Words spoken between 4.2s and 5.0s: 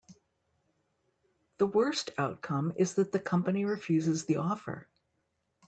the offer.